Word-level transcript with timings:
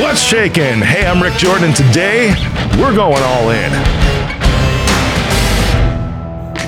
What's 0.00 0.22
shaking? 0.22 0.80
Hey, 0.80 1.06
I'm 1.06 1.22
Rick 1.22 1.34
Jordan. 1.34 1.74
Today, 1.74 2.30
we're 2.78 2.94
going 2.94 3.22
all 3.22 3.50
in. 3.50 3.70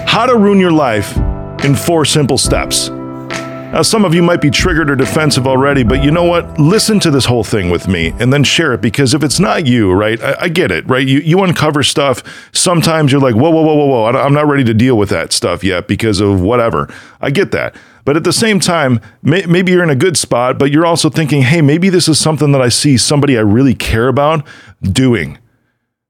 How 0.07 0.27
to 0.27 0.37
ruin 0.37 0.61
your 0.61 0.73
life 0.73 1.17
in 1.65 1.75
four 1.75 2.05
simple 2.05 2.37
steps. 2.37 2.91
Now, 2.91 3.81
some 3.81 4.05
of 4.05 4.15
you 4.15 4.23
might 4.23 4.43
be 4.43 4.51
triggered 4.51 4.91
or 4.91 4.95
defensive 4.95 5.47
already, 5.47 5.83
but 5.83 6.05
you 6.05 6.11
know 6.11 6.25
what? 6.25 6.61
Listen 6.61 7.01
to 7.01 7.11
this 7.11 7.25
whole 7.25 7.43
thing 7.43 7.71
with 7.71 7.89
me 7.89 8.13
and 8.21 8.31
then 8.31 8.45
share 8.45 8.75
it 8.75 8.83
because 8.83 9.15
if 9.15 9.25
it's 9.25 9.41
not 9.41 9.67
you, 9.67 9.91
right? 9.93 10.23
I, 10.23 10.43
I 10.43 10.49
get 10.49 10.71
it, 10.71 10.87
right? 10.87 11.05
You, 11.05 11.21
you 11.21 11.43
uncover 11.43 11.83
stuff. 11.83 12.23
Sometimes 12.53 13.11
you're 13.11 13.23
like, 13.23 13.35
whoa, 13.35 13.51
whoa, 13.51 13.63
whoa, 13.63 13.75
whoa, 13.75 13.87
whoa. 13.87 14.05
I'm 14.19 14.35
not 14.35 14.47
ready 14.47 14.65
to 14.65 14.75
deal 14.75 14.97
with 14.99 15.09
that 15.09 15.33
stuff 15.33 15.65
yet 15.65 15.89
because 15.89 16.21
of 16.21 16.43
whatever. 16.43 16.93
I 17.23 17.31
get 17.31 17.53
that. 17.53 17.75
But 18.05 18.17
at 18.17 18.25
the 18.25 18.33
same 18.33 18.61
time, 18.61 19.01
may, 19.23 19.47
maybe 19.47 19.73
you're 19.73 19.83
in 19.83 19.91
a 19.91 19.97
good 19.97 20.17
spot, 20.17 20.59
but 20.59 20.71
you're 20.71 20.87
also 20.87 21.09
thinking, 21.09 21.43
hey, 21.43 21.63
maybe 21.63 21.89
this 21.89 22.09
is 22.09 22.19
something 22.19 22.53
that 22.53 22.61
I 22.61 22.69
see 22.69 22.97
somebody 22.97 23.39
I 23.39 23.41
really 23.41 23.75
care 23.75 24.09
about 24.09 24.47
doing. 24.83 25.39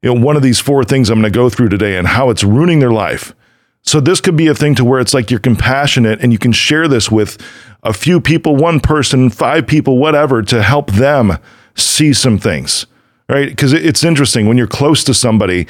You 0.03 0.15
know, 0.15 0.21
one 0.21 0.37
of 0.37 0.43
these 0.43 0.61
four 0.61 0.85
things 0.85 1.09
I'm 1.09 1.21
going 1.21 1.33
to 1.33 1.37
go 1.37 1.49
through 1.49 1.69
today 1.69 1.97
and 1.97 2.07
how 2.09 2.31
it's 2.31 2.45
ruining 2.45 2.81
their 2.81 2.91
life. 2.91 3.35
So 3.83 4.01
this 4.01 4.21
could 4.21 4.37
be 4.37 4.49
a 4.49 4.55
thing 4.55 4.75
to 4.77 4.85
where 4.85 4.99
it's 4.99 5.15
like 5.15 5.31
you're 5.31 5.41
compassionate 5.41 6.21
and 6.23 6.33
you 6.33 6.39
can 6.39 6.53
share 6.53 6.89
this 6.89 7.11
with 7.11 7.39
a 7.83 7.93
few 7.93 8.21
people, 8.21 8.57
one 8.57 8.81
person, 8.81 9.31
five 9.31 9.67
people, 9.67 9.99
whatever, 9.99 10.43
to 10.43 10.63
help 10.63 10.91
them 10.93 11.39
see 11.75 12.15
some 12.15 12.39
things, 12.39 12.87
right? 13.29 13.51
Because 13.51 13.75
it's 13.75 14.03
interesting 14.03 14.47
when 14.47 14.57
you're 14.57 14.67
close 14.67 15.05
to 15.05 15.13
somebody, 15.13 15.67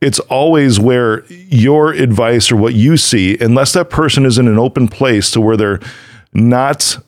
it's 0.00 0.18
always 0.20 0.78
where 0.78 1.24
your 1.26 1.92
advice 1.92 2.52
or 2.52 2.56
what 2.56 2.74
you 2.74 2.96
see, 2.96 3.36
unless 3.40 3.72
that 3.72 3.90
person 3.90 4.24
is 4.24 4.38
in 4.38 4.46
an 4.46 4.58
open 4.58 4.88
place 4.88 5.30
to 5.32 5.40
where 5.40 5.56
they're 5.56 5.80
not 6.32 6.98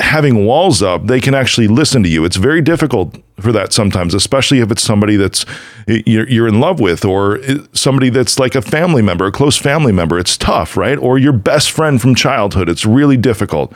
having 0.00 0.44
walls 0.44 0.82
up, 0.82 1.06
they 1.06 1.20
can 1.20 1.34
actually 1.34 1.68
listen 1.68 2.02
to 2.02 2.08
you. 2.08 2.24
It's 2.24 2.36
very 2.36 2.60
difficult 2.60 3.16
for 3.38 3.52
that 3.52 3.72
sometimes, 3.72 4.14
especially 4.14 4.58
if 4.58 4.70
it's 4.70 4.82
somebody 4.82 5.16
that's 5.16 5.46
you're, 5.86 6.28
you're 6.28 6.48
in 6.48 6.60
love 6.60 6.80
with 6.80 7.04
or 7.04 7.38
uh, 7.44 7.58
somebody 7.72 8.10
that's 8.10 8.38
like 8.38 8.54
a 8.54 8.62
family 8.62 9.02
member, 9.02 9.26
a 9.26 9.32
close 9.32 9.56
family 9.56 9.92
member. 9.92 10.18
It's 10.18 10.36
tough, 10.36 10.76
right? 10.76 10.98
Or 10.98 11.18
your 11.18 11.32
best 11.32 11.70
friend 11.70 12.00
from 12.00 12.14
childhood. 12.14 12.68
It's 12.68 12.84
really 12.84 13.16
difficult. 13.16 13.72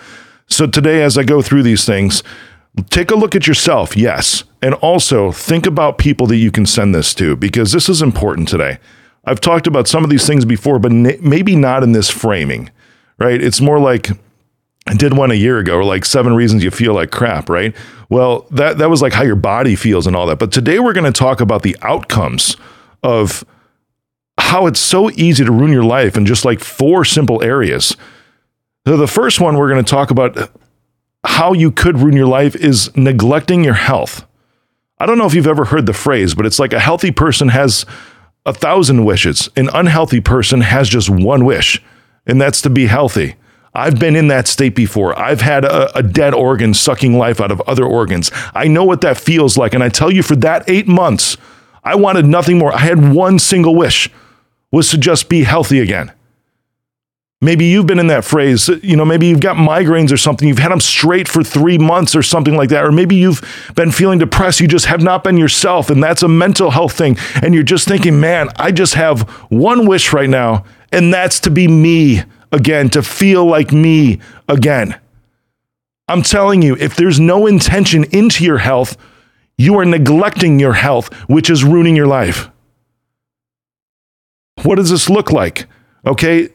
So 0.49 0.67
today, 0.67 1.03
as 1.03 1.17
I 1.17 1.23
go 1.23 1.43
through 1.43 1.63
these 1.63 1.85
things, 1.85 2.23
take 2.91 3.11
a 3.11 3.17
look 3.17 3.35
at 3.35 3.47
yourself, 3.47 3.97
yes, 3.97 4.45
and 4.63 4.75
also 4.75 5.33
think 5.33 5.67
about 5.67 5.99
people 5.99 6.27
that 6.29 6.37
you 6.37 6.51
can 6.51 6.67
send 6.67 6.95
this 6.95 7.15
to 7.15 7.37
because 7.37 7.73
this 7.73 7.89
is 7.89 8.03
important 8.03 8.49
today. 8.49 8.79
I've 9.25 9.41
talked 9.41 9.67
about 9.67 9.89
some 9.89 10.05
of 10.05 10.11
these 10.11 10.27
things 10.27 10.45
before, 10.45 10.79
but 10.79 10.93
maybe 10.93 11.57
not 11.57 11.83
in 11.83 11.93
this 11.93 12.11
framing, 12.11 12.71
right? 13.19 13.43
It's 13.43 13.61
more 13.61 13.81
like 13.81 14.11
I 14.87 14.95
did 14.95 15.17
one 15.17 15.31
a 15.33 15.35
year 15.35 15.59
ago, 15.59 15.77
or 15.77 15.85
like 15.85 16.05
seven 16.05 16.35
reasons 16.35 16.63
you 16.63 16.71
feel 16.71 16.95
like 16.95 17.11
crap, 17.11 17.49
right? 17.49 17.75
Well, 18.09 18.47
that 18.53 18.79
that 18.79 18.89
was 18.89 19.03
like 19.03 19.13
how 19.13 19.25
your 19.25 19.35
body 19.35 19.75
feels 19.75 20.07
and 20.07 20.15
all 20.15 20.27
that. 20.27 20.39
But 20.39 20.53
today 20.53 20.79
we're 20.79 20.93
going 20.93 21.13
to 21.13 21.19
talk 21.19 21.41
about 21.41 21.63
the 21.63 21.77
outcomes 21.83 22.57
of 23.03 23.45
how 24.39 24.67
it's 24.67 24.79
so 24.79 25.11
easy 25.13 25.45
to 25.45 25.51
ruin 25.51 25.73
your 25.73 25.85
life 25.85 26.17
in 26.17 26.25
just 26.25 26.45
like 26.45 26.61
four 26.61 27.05
simple 27.05 27.43
areas. 27.43 27.97
So 28.87 28.97
the 28.97 29.09
first 29.09 29.41
one 29.41 29.57
we're 29.57 29.69
going 29.69 29.85
to 29.85 29.91
talk 29.91 30.13
about 30.13 30.53
how 31.27 31.53
you 31.53 31.71
could 31.71 31.99
ruin 31.99 32.17
your 32.17 32.27
life 32.27 32.55
is 32.57 32.95
neglecting 32.97 33.65
your 33.65 33.75
health. 33.75 34.27
I 34.99 35.07
don't 35.07 35.19
know 35.19 35.27
if 35.27 35.35
you've 35.35 35.47
ever 35.47 35.67
heard 35.67 35.87
the 35.87 35.93
phrase, 35.93 36.35
but 36.35 36.47
it's 36.47 36.59
like 36.59 36.73
a 36.73 36.81
healthy 36.81 37.11
person 37.11 37.49
has 37.49 37.85
a 38.47 38.53
thousand 38.53 39.05
wishes. 39.05 39.49
An 39.57 39.69
unhealthy 39.75 40.21
person 40.21 40.63
has 40.63 40.89
just 40.89 41.11
one 41.11 41.45
wish, 41.45 41.83
and 42.27 42.41
that's 42.41 42.63
to 42.63 42.71
be 42.71 42.87
healthy. 42.87 43.37
I've 43.75 43.99
been 43.99 44.17
in 44.17 44.29
that 44.29 44.49
state 44.49 44.75
before. 44.75 45.19
I've 45.19 45.43
had 45.43 45.67
a, 45.67 45.99
a, 45.99 46.03
dead 46.03 46.33
organ 46.33 46.73
sucking 46.73 47.19
life 47.19 47.43
out 47.43 47.51
of 47.51 47.61
other 47.63 47.85
organs. 47.85 48.31
I 48.55 48.69
know 48.69 48.85
what 48.85 49.03
that 49.03 49.19
feels 49.19 49.59
like. 49.59 49.75
And 49.75 49.85
I 49.85 49.91
tell 49.91 50.11
you, 50.11 50.23
for 50.23 50.37
that 50.37 50.65
eight 50.67 50.89
months, 50.89 51.37
I 51.85 51.95
wanted 51.95 52.25
nothing 52.25 52.57
more. 52.57 52.73
I 52.73 52.79
had 52.79 53.13
one 53.13 53.39
single 53.39 53.75
wish 53.75 54.09
was 54.71 54.91
to 54.91 54.99
just 54.99 55.29
be 55.29 55.43
healthy 55.43 55.81
again. 55.81 56.11
Maybe 57.43 57.67
you've 57.67 57.87
been 57.87 57.99
in 57.99 58.07
that 58.07 58.25
phrase, 58.25 58.69
you 58.83 58.97
know, 58.97 59.05
maybe 59.05 59.27
you've 59.27 59.41
got 59.41 59.57
migraines 59.57 60.11
or 60.11 60.17
something, 60.17 60.49
you've 60.49 60.59
had 60.59 60.73
them 60.73 60.81
straight 60.81 61.29
for 61.29 61.45
three 61.45 61.77
months 61.77 62.17
or 62.17 62.23
something 62.23 62.57
like 62.57 62.71
that. 62.71 62.83
Or 62.83 62.91
maybe 62.91 63.15
you've 63.15 63.43
been 63.75 63.91
feeling 63.91 64.19
depressed, 64.19 64.59
you 64.59 64.67
just 64.67 64.87
have 64.87 65.03
not 65.03 65.23
been 65.23 65.37
yourself, 65.37 65.91
and 65.91 66.03
that's 66.03 66.23
a 66.23 66.29
mental 66.29 66.71
health 66.71 66.95
thing. 66.95 67.19
And 67.43 67.53
you're 67.53 67.63
just 67.63 67.87
thinking, 67.87 68.19
man, 68.21 68.49
I 68.57 68.73
just 68.73 68.95
have 68.95 69.29
one 69.51 69.87
wish 69.87 70.15
right 70.15 70.31
now, 70.31 70.65
and 70.91 71.13
that's 71.13 71.39
to 71.41 71.51
be 71.51 71.69
me 71.69 72.23
again, 72.53 72.89
to 72.91 73.03
feel 73.03 73.45
like 73.45 73.71
me 73.71 74.19
again. 74.49 74.99
I'm 76.09 76.23
telling 76.23 76.63
you, 76.63 76.75
if 76.77 76.97
there's 76.97 77.21
no 77.21 77.47
intention 77.47 78.05
into 78.05 78.45
your 78.45 78.59
health, 78.59 78.97
you 79.59 79.79
are 79.79 79.85
neglecting 79.85 80.59
your 80.59 80.75
health, 80.75 81.13
which 81.29 81.51
is 81.51 81.65
ruining 81.65 81.97
your 81.97 82.07
life. 82.07 82.49
What 84.63 84.77
does 84.77 84.89
this 84.89 85.11
look 85.11 85.33
like? 85.33 85.67
Okay, 86.07 86.51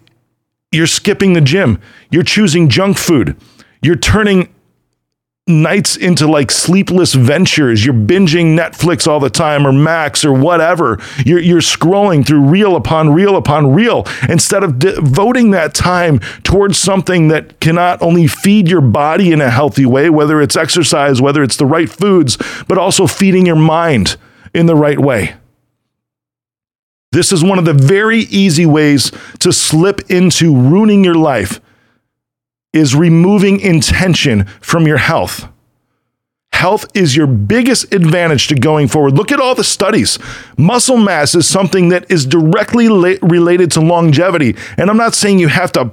you're 0.71 0.87
skipping 0.87 1.33
the 1.33 1.41
gym, 1.41 1.79
you're 2.09 2.23
choosing 2.23 2.69
junk 2.69 2.97
food, 2.97 3.35
you're 3.81 3.95
turning 3.95 4.53
nights 5.47 5.95
into 5.97 6.27
like 6.27 6.51
sleepless 6.51 7.13
ventures. 7.13 7.83
You're 7.83 7.95
binging 7.95 8.55
Netflix 8.57 9.07
all 9.07 9.19
the 9.19 9.29
time 9.29 9.65
or 9.65 9.71
Max 9.71 10.23
or 10.23 10.33
whatever. 10.33 10.99
You're, 11.25 11.39
you're 11.39 11.61
scrolling 11.61 12.25
through 12.25 12.41
reel 12.41 12.75
upon 12.75 13.11
reel 13.11 13.35
upon 13.35 13.73
reel 13.73 14.05
instead 14.29 14.63
of 14.63 14.79
devoting 14.79 15.51
that 15.51 15.73
time 15.73 16.19
towards 16.43 16.77
something 16.77 17.29
that 17.29 17.59
cannot 17.59 18.01
only 18.01 18.27
feed 18.27 18.67
your 18.67 18.81
body 18.81 19.31
in 19.31 19.41
a 19.41 19.49
healthy 19.49 19.85
way, 19.85 20.09
whether 20.09 20.41
it's 20.41 20.55
exercise, 20.55 21.21
whether 21.21 21.43
it's 21.43 21.57
the 21.57 21.65
right 21.65 21.89
foods, 21.89 22.37
but 22.67 22.77
also 22.77 23.07
feeding 23.07 23.45
your 23.45 23.55
mind 23.55 24.17
in 24.53 24.67
the 24.67 24.75
right 24.75 24.99
way. 24.99 25.35
This 27.11 27.33
is 27.33 27.43
one 27.43 27.59
of 27.59 27.65
the 27.65 27.73
very 27.73 28.19
easy 28.19 28.65
ways 28.65 29.11
to 29.39 29.51
slip 29.51 30.09
into 30.09 30.55
ruining 30.55 31.03
your 31.03 31.15
life 31.15 31.59
is 32.71 32.95
removing 32.95 33.59
intention 33.59 34.45
from 34.61 34.87
your 34.87 34.97
health. 34.97 35.50
Health 36.61 36.85
is 36.93 37.15
your 37.15 37.25
biggest 37.25 37.91
advantage 37.91 38.47
to 38.49 38.53
going 38.53 38.87
forward. 38.87 39.13
Look 39.13 39.31
at 39.31 39.39
all 39.39 39.55
the 39.55 39.63
studies. 39.63 40.19
Muscle 40.59 40.97
mass 40.97 41.33
is 41.33 41.47
something 41.47 41.89
that 41.89 42.11
is 42.11 42.23
directly 42.23 42.87
la- 42.87 43.15
related 43.23 43.71
to 43.71 43.81
longevity. 43.81 44.55
And 44.77 44.87
I'm 44.87 44.95
not 44.95 45.15
saying 45.15 45.39
you 45.39 45.47
have 45.47 45.71
to 45.71 45.89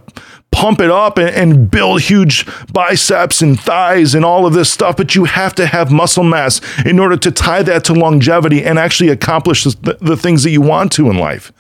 pump 0.51 0.83
it 0.83 0.91
up 0.91 1.17
and, 1.17 1.31
and, 1.31 1.71
build 1.71 2.03
huge 2.03 2.47
biceps 2.71 3.41
and 3.41 3.59
thighs 3.59 4.15
and 4.15 4.27
all 4.27 4.45
of 4.45 4.53
this 4.53 4.71
stuff, 4.71 4.99
but 4.99 5.15
you 5.15 5.25
have 5.25 5.55
to 5.55 5.65
have 5.65 5.91
muscle 5.91 6.23
mass 6.23 6.61
in 6.85 6.99
order 6.99 7.17
to 7.17 7.31
tie 7.31 7.63
that 7.63 7.85
to 7.85 7.95
longevity 7.95 8.63
and 8.63 8.79
actually 8.79 9.09
accomplish 9.09 9.65
the, 9.65 9.97
the 10.03 10.19
things 10.19 10.43
that 10.43 10.51
you 10.51 10.61
want 10.61 10.93
to 10.93 11.09
in 11.09 11.17
life. 11.17 11.51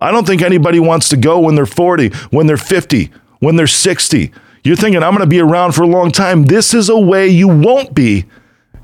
I 0.00 0.12
don't 0.12 0.24
think 0.24 0.40
anybody 0.40 0.78
wants 0.78 1.08
to 1.08 1.16
go 1.16 1.40
when 1.40 1.56
they're 1.56 1.66
40, 1.66 2.10
when 2.30 2.46
they're 2.46 2.56
50, 2.56 3.10
when 3.40 3.56
they're 3.56 3.66
60 3.66 4.32
you're 4.64 4.76
thinking, 4.76 5.02
I'm 5.02 5.10
going 5.10 5.22
to 5.22 5.26
be 5.26 5.40
around 5.40 5.72
for 5.72 5.82
a 5.82 5.88
long 5.88 6.12
time. 6.12 6.44
This 6.44 6.72
is 6.72 6.88
a 6.88 6.98
way 6.98 7.26
you 7.26 7.48
won't 7.48 7.94
be, 7.94 8.26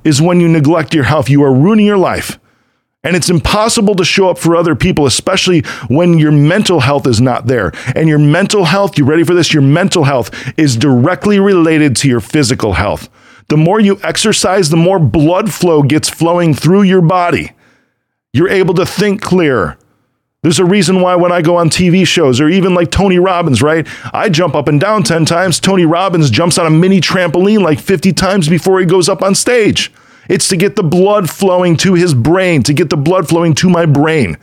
is 0.05 0.23
when 0.23 0.41
you 0.41 0.49
neglect 0.49 0.95
your 0.95 1.05
health. 1.05 1.29
You 1.29 1.43
are 1.45 1.53
ruining 1.53 1.87
your 1.87 1.99
life. 1.99 2.39
And 3.05 3.15
it's 3.15 3.31
impossible 3.31 3.95
to 3.95 4.05
show 4.05 4.29
up 4.29 4.39
for 4.39 4.57
other 4.57 4.75
people, 4.75 5.07
especially 5.07 5.61
when 5.89 6.19
your 6.19 6.33
mental 6.33 6.81
health 6.81 7.07
is 7.07 7.21
not 7.21 7.47
there. 7.47 7.73
And 7.95 8.09
your 8.09 8.19
mental 8.19 8.65
health, 8.65 8.99
you 8.99 9.05
ready 9.05 9.23
for 9.23 9.35
this? 9.35 9.53
Your 9.55 9.63
mental 9.63 10.05
health 10.05 10.31
is 10.59 10.77
directly 10.77 11.39
related 11.39 11.95
to 11.97 12.09
your 12.09 12.21
physical 12.21 12.73
health. 12.73 13.09
The 13.49 13.57
more 13.57 13.81
you 13.81 13.99
exercise, 14.03 14.69
the 14.69 14.77
more 14.77 14.99
blood 14.99 15.53
flow 15.53 15.83
gets 15.83 16.09
flowing 16.09 16.55
through 16.55 16.83
your 16.83 17.01
body. 17.01 17.53
You're 18.33 18.51
able 18.51 18.75
to 18.75 18.85
think 18.85 19.23
clearer. 19.23 19.79
There's 20.49 20.59
a 20.59 20.65
reason 20.65 21.03
why 21.03 21.15
when 21.15 21.31
I 21.31 21.43
go 21.43 21.59
on 21.59 21.69
TV 21.69 22.07
shows 22.07 22.41
or 22.41 22.49
even 22.49 22.73
like 22.73 22.91
Tony 22.91 23.19
Robbins, 23.19 23.61
right? 23.61 23.87
I 24.15 24.31
jump 24.31 24.55
up 24.55 24.67
and 24.67 24.81
down 24.81 25.03
10 25.03 25.27
times. 25.27 25.61
Tony 25.61 25.85
Robbins 25.85 26.31
jumps 26.31 26.57
on 26.57 26.65
a 26.65 26.71
mini 26.71 27.03
trampoline 27.03 27.61
like 27.61 27.79
50 27.79 28.15
times 28.15 28.49
before 28.49 28.81
he 28.81 28.87
goes 28.87 29.11
up 29.11 29.23
on 29.23 29.35
stage. 29.35 29.93
It's 30.27 30.49
to 30.49 30.57
get 30.57 30.75
the 30.75 30.83
blood 30.83 31.29
flowing 31.29 31.77
to 31.77 31.93
his 31.93 32.15
brain, 32.15 32.63
to 32.63 32.73
get 32.73 32.89
the 32.89 32.97
blood 32.97 33.29
flowing 33.29 33.53
to 33.57 33.69
my 33.69 33.85
brain. 33.85 34.39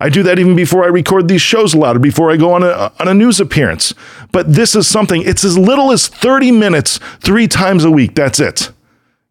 I 0.00 0.08
do 0.08 0.22
that 0.22 0.38
even 0.38 0.56
before 0.56 0.84
I 0.84 0.86
record 0.86 1.28
these 1.28 1.42
shows 1.42 1.74
a 1.74 1.78
lot 1.78 1.96
or 1.96 1.98
before 1.98 2.30
I 2.30 2.38
go 2.38 2.54
on 2.54 2.62
a, 2.62 2.90
on 2.98 3.06
a 3.06 3.12
news 3.12 3.38
appearance. 3.38 3.92
But 4.32 4.54
this 4.54 4.74
is 4.74 4.88
something, 4.88 5.20
it's 5.26 5.44
as 5.44 5.58
little 5.58 5.92
as 5.92 6.08
30 6.08 6.52
minutes, 6.52 7.00
three 7.20 7.48
times 7.48 7.84
a 7.84 7.90
week. 7.90 8.14
That's 8.14 8.40
it. 8.40 8.70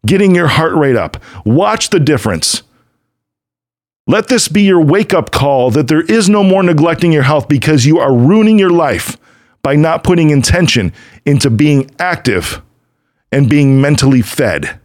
Getting 0.06 0.32
your 0.32 0.46
heart 0.46 0.76
rate 0.76 0.94
up. 0.94 1.20
Watch 1.44 1.90
the 1.90 1.98
difference. 1.98 2.62
Let 4.08 4.28
this 4.28 4.48
be 4.48 4.62
your 4.62 4.80
wake 4.80 5.12
up 5.12 5.30
call 5.30 5.70
that 5.72 5.86
there 5.88 6.00
is 6.00 6.30
no 6.30 6.42
more 6.42 6.62
neglecting 6.62 7.12
your 7.12 7.24
health 7.24 7.46
because 7.46 7.84
you 7.84 7.98
are 7.98 8.12
ruining 8.12 8.58
your 8.58 8.70
life 8.70 9.18
by 9.62 9.76
not 9.76 10.02
putting 10.02 10.30
intention 10.30 10.94
into 11.26 11.50
being 11.50 11.90
active 11.98 12.62
and 13.30 13.50
being 13.50 13.82
mentally 13.82 14.22
fed. 14.22 14.80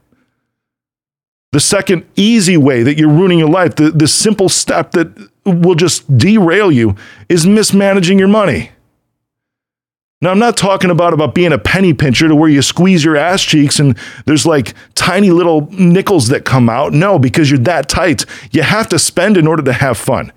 The 1.54 1.62
second 1.62 2.06
easy 2.18 2.58
way 2.58 2.84
that 2.84 2.98
you're 2.98 3.08
ruining 3.08 3.40
your 3.40 3.50
life, 3.50 3.76
the, 3.76 3.92
the 3.92 4.10
simple 4.10 4.50
step 4.50 4.92
that 4.92 5.30
will 5.46 5.76
just 5.76 6.18
derail 6.18 6.70
you, 6.70 6.98
is 7.30 7.48
mismanaging 7.48 8.20
your 8.20 8.28
money. 8.28 8.72
Now, 10.24 10.32
I'm 10.32 10.40
not 10.40 10.56
talking 10.56 10.90
about 10.90 11.12
about 11.12 11.36
being 11.36 11.52
a 11.52 11.58
penny 11.58 11.94
pincher 11.94 12.30
to 12.30 12.36
where 12.36 12.50
you 12.50 12.62
squeeze 12.62 13.04
your 13.04 13.18
ass 13.18 13.42
cheeks 13.42 13.78
and 13.78 13.98
there's 14.26 14.46
like 14.46 14.74
tiny 14.96 15.32
little 15.32 15.70
nickels 15.72 16.30
that 16.30 16.46
come 16.46 16.70
out. 16.70 16.94
No, 16.94 17.20
because 17.20 17.52
you're 17.52 17.60
that 17.60 17.90
tight. 17.90 18.26
You 18.52 18.62
have 18.62 18.88
to 18.88 19.00
spend 19.00 19.36
in 19.36 19.48
order 19.48 19.62
to 19.64 19.74
have 19.74 19.98
fun. 19.98 20.32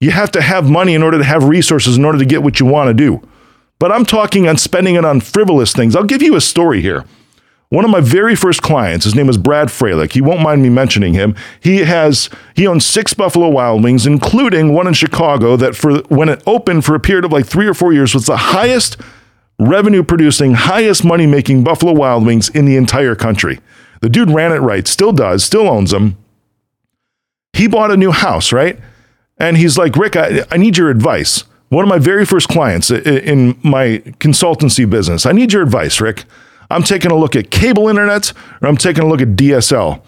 You 0.00 0.12
have 0.12 0.30
to 0.30 0.40
have 0.40 0.70
money 0.70 0.94
in 0.94 1.02
order 1.02 1.18
to 1.18 1.24
have 1.24 1.44
resources 1.44 1.98
in 1.98 2.06
order 2.06 2.16
to 2.16 2.24
get 2.24 2.42
what 2.42 2.58
you 2.58 2.64
want 2.64 2.88
to 2.88 2.94
do. 2.94 3.20
But 3.78 3.92
I'm 3.92 4.06
talking 4.06 4.48
on 4.48 4.56
spending 4.56 4.94
it 4.94 5.04
on 5.04 5.20
frivolous 5.20 5.74
things. 5.74 5.94
I'll 5.94 6.04
give 6.04 6.22
you 6.22 6.34
a 6.34 6.40
story 6.40 6.80
here. 6.80 7.04
One 7.70 7.84
of 7.84 7.90
my 7.90 8.00
very 8.00 8.36
first 8.36 8.62
clients, 8.62 9.04
his 9.04 9.14
name 9.14 9.28
is 9.28 9.36
Brad 9.36 9.68
Fralick. 9.68 10.12
He 10.12 10.20
won't 10.20 10.40
mind 10.40 10.62
me 10.62 10.68
mentioning 10.68 11.14
him. 11.14 11.34
He 11.60 11.78
has 11.78 12.30
he 12.54 12.66
owns 12.66 12.86
six 12.86 13.14
Buffalo 13.14 13.48
Wild 13.48 13.82
Wings, 13.82 14.06
including 14.06 14.72
one 14.72 14.86
in 14.86 14.94
Chicago 14.94 15.56
that 15.56 15.74
for 15.74 15.98
when 16.02 16.28
it 16.28 16.42
opened 16.46 16.84
for 16.84 16.94
a 16.94 17.00
period 17.00 17.24
of 17.24 17.32
like 17.32 17.46
three 17.46 17.66
or 17.66 17.74
four 17.74 17.92
years 17.92 18.14
was 18.14 18.26
the 18.26 18.36
highest 18.36 19.00
revenue 19.58 20.02
producing, 20.02 20.54
highest 20.54 21.04
money 21.04 21.26
making 21.26 21.64
Buffalo 21.64 21.92
Wild 21.92 22.26
Wings 22.26 22.48
in 22.48 22.64
the 22.64 22.76
entire 22.76 23.14
country. 23.14 23.60
The 24.00 24.08
dude 24.08 24.30
ran 24.30 24.52
it 24.52 24.58
right, 24.58 24.86
still 24.86 25.12
does, 25.12 25.44
still 25.44 25.68
owns 25.68 25.90
them. 25.90 26.16
He 27.54 27.66
bought 27.66 27.90
a 27.90 27.96
new 27.96 28.10
house, 28.10 28.52
right? 28.52 28.78
And 29.38 29.56
he's 29.56 29.78
like, 29.78 29.96
Rick, 29.96 30.16
I, 30.16 30.44
I 30.50 30.56
need 30.56 30.76
your 30.76 30.90
advice. 30.90 31.44
One 31.70 31.82
of 31.82 31.88
my 31.88 31.98
very 31.98 32.24
first 32.24 32.48
clients 32.48 32.90
in 32.90 33.58
my 33.62 33.98
consultancy 34.18 34.88
business. 34.88 35.26
I 35.26 35.32
need 35.32 35.52
your 35.52 35.62
advice, 35.62 36.00
Rick. 36.00 36.24
I'm 36.70 36.82
taking 36.82 37.10
a 37.10 37.16
look 37.16 37.36
at 37.36 37.50
cable 37.50 37.88
internet 37.88 38.32
or 38.60 38.68
I'm 38.68 38.76
taking 38.76 39.04
a 39.04 39.06
look 39.06 39.20
at 39.20 39.28
DSL. 39.28 40.02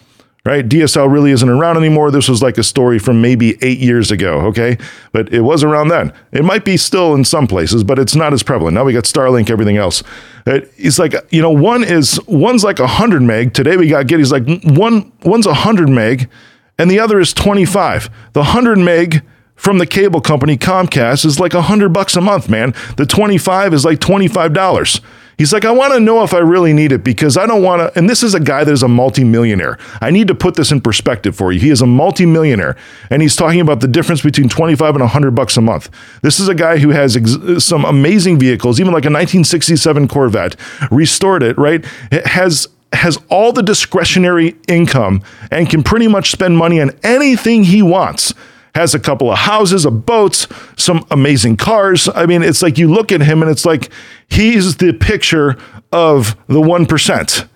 Right? 0.45 0.67
DSL 0.67 1.11
really 1.11 1.33
isn't 1.33 1.49
around 1.49 1.77
anymore. 1.77 2.13
This 2.13 2.29
was 2.29 2.41
like 2.41 2.57
a 2.57 2.63
story 2.63 3.01
from 3.01 3.21
maybe 3.21 3.59
eight 3.63 3.81
years 3.81 4.13
ago, 4.13 4.43
okay? 4.43 4.79
But 5.11 5.33
it 5.33 5.41
was 5.41 5.65
around 5.65 5.89
then. 5.89 6.13
It 6.31 6.45
might 6.45 6.65
be 6.65 6.77
still 6.77 7.17
in 7.17 7.25
some 7.25 7.49
places, 7.49 7.83
but 7.83 7.99
it's 7.99 8.15
not 8.15 8.33
as 8.33 8.45
prevalent. 8.45 8.77
Now 8.77 8.85
we 8.85 8.93
got 8.93 9.05
Starlink, 9.05 9.51
everything 9.51 9.77
else. 9.77 10.05
It's 10.47 11.01
like, 11.01 11.15
you 11.31 11.43
know, 11.43 11.51
one 11.51 11.83
is 11.83 12.21
one's 12.29 12.63
like 12.63 12.79
100 12.79 13.23
meg. 13.23 13.55
Today 13.55 13.77
we 13.77 13.89
got 13.89 14.09
He's 14.09 14.31
like 14.31 14.47
one 14.63 15.11
one's 15.25 15.47
100 15.47 15.89
meg 15.89 16.31
and 16.79 16.89
the 16.89 17.01
other 17.01 17.19
is 17.19 17.33
25. 17.33 18.09
The 18.33 18.41
100 18.41 18.79
meg 18.79 19.25
from 19.57 19.79
the 19.79 19.87
cable 19.87 20.21
company 20.21 20.57
Comcast 20.57 21.25
is 21.25 21.41
like 21.41 21.55
100 21.55 21.93
bucks 21.93 22.15
a 22.15 22.21
month, 22.21 22.49
man. 22.49 22.75
The 22.97 23.07
25 23.07 23.75
is 23.75 23.85
like 23.85 23.99
$25. 23.99 25.01
He's 25.39 25.53
like, 25.53 25.67
I 25.67 25.71
want 25.71 25.93
to 25.93 26.01
know 26.01 26.23
if 26.23 26.33
I 26.33 26.39
really 26.39 26.73
need 26.73 26.93
it 26.93 27.05
because 27.05 27.37
I 27.37 27.47
don't 27.47 27.63
want 27.63 27.81
to. 27.81 27.99
And 27.99 28.09
this 28.09 28.23
is 28.23 28.33
a 28.35 28.41
guy 28.41 28.65
that 28.65 28.73
is 28.73 28.83
a 28.83 28.89
multimillionaire. 28.89 29.77
I 30.01 30.11
need 30.11 30.29
to 30.29 30.35
put 30.35 30.55
this 30.55 30.73
in 30.73 30.81
perspective 30.81 31.37
for 31.37 31.53
you. 31.53 31.61
He 31.61 31.69
is 31.69 31.83
a 31.83 31.87
multimillionaire, 31.87 32.75
and 33.11 33.21
he's 33.21 33.37
talking 33.37 33.61
about 33.61 33.81
the 33.81 33.89
difference 33.89 34.23
between 34.23 34.49
25 34.49 34.95
and 34.95 35.03
100 35.03 35.33
bucks 35.33 35.59
a 35.59 35.61
month. 35.61 35.91
This 36.23 36.41
is 36.41 36.49
a 36.49 36.55
guy 36.55 36.79
who 36.79 36.89
has 36.91 37.17
ex- 37.17 37.65
some 37.65 37.85
amazing 37.85 38.39
vehicles, 38.39 38.81
even 38.81 38.95
like 38.95 39.05
a 39.05 39.13
1967 39.13 40.09
Corvette, 40.09 40.57
restored 40.91 41.43
it, 41.43 41.59
right? 41.59 41.85
It 42.11 42.27
has 42.27 42.69
has 42.93 43.19
all 43.29 43.53
the 43.53 43.63
discretionary 43.63 44.57
income 44.69 45.23
and 45.51 45.69
can 45.69 45.83
pretty 45.83 46.09
much 46.09 46.31
spend 46.31 46.57
money 46.57 46.81
on 46.81 46.93
anything 47.03 47.65
he 47.65 47.83
wants 47.83 48.33
has 48.77 48.95
a 48.95 49.01
couple 49.01 49.33
of 49.33 49.39
houses, 49.39 49.85
of 49.85 50.07
boats, 50.07 50.47
some 50.77 51.05
amazing 51.11 51.57
cars. 51.57 52.09
I 52.15 52.27
mean, 52.27 52.43
it's 52.43 52.63
like 52.63 52.79
you 52.79 52.93
look 52.93 53.11
at 53.11 53.23
him 53.23 53.43
and 53.43 53.51
it's 53.51 53.65
like 53.65 53.91
he's 54.29 54.77
the 54.77 54.93
picture 54.93 55.57
of 55.93 56.37
the 56.47 56.61
1%. 56.61 57.49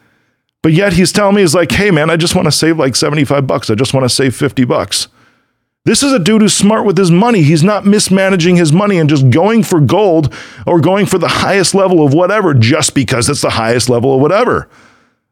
But 0.63 0.73
yet 0.73 0.95
he's 0.95 1.13
telling 1.13 1.37
me, 1.37 1.43
he's 1.43 1.55
like, 1.55 1.73
hey, 1.73 1.91
man, 1.91 2.11
I 2.11 2.17
just 2.17 2.35
want 2.35 2.47
to 2.47 2.53
save 2.53 2.79
like 2.79 2.97
75 2.97 3.47
bucks. 3.47 3.71
I 3.71 3.75
just 3.75 3.95
want 3.95 4.05
to 4.05 4.09
save 4.09 4.35
50 4.35 4.65
bucks. 4.65 5.09
This 5.85 6.03
is 6.03 6.13
a 6.13 6.19
dude 6.19 6.43
who's 6.43 6.55
smart 6.55 6.85
with 6.85 6.99
his 6.99 7.11
money. 7.11 7.43
He's 7.43 7.63
not 7.63 7.87
mismanaging 7.87 8.57
his 8.57 8.73
money 8.73 8.99
and 8.99 9.09
just 9.09 9.31
going 9.31 9.63
for 9.63 9.81
gold 9.81 10.35
or 10.67 10.81
going 10.81 11.07
for 11.07 11.19
the 11.19 11.29
highest 11.29 11.75
level 11.75 12.05
of 12.05 12.13
whatever 12.13 12.53
just 12.53 12.95
because 12.95 13.31
it's 13.31 13.41
the 13.41 13.51
highest 13.51 13.89
level 13.89 14.15
of 14.15 14.21
whatever. 14.21 14.69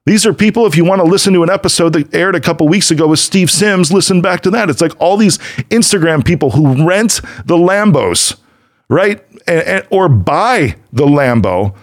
These 0.08 0.24
are 0.24 0.32
people, 0.32 0.64
if 0.64 0.74
you 0.74 0.86
want 0.86 1.02
to 1.02 1.06
listen 1.06 1.34
to 1.34 1.42
an 1.42 1.50
episode 1.50 1.92
that 1.92 2.14
aired 2.14 2.34
a 2.34 2.40
couple 2.40 2.66
weeks 2.66 2.90
ago 2.90 3.08
with 3.08 3.18
Steve 3.18 3.50
Sims, 3.50 3.92
listen 3.92 4.22
back 4.22 4.40
to 4.40 4.50
that. 4.52 4.70
It's 4.70 4.80
like 4.80 4.98
all 4.98 5.18
these 5.18 5.36
Instagram 5.68 6.24
people 6.24 6.52
who 6.52 6.88
rent 6.88 7.20
the 7.44 7.58
Lambos, 7.58 8.38
right? 8.88 9.22
And, 9.46 9.60
and, 9.60 9.86
or 9.90 10.08
buy 10.08 10.76
the 10.94 11.04
Lambo 11.04 11.76